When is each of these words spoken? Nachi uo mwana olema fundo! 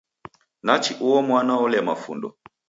Nachi 0.65 0.91
uo 1.07 1.19
mwana 1.27 1.53
olema 1.65 1.93
fundo! 2.03 2.27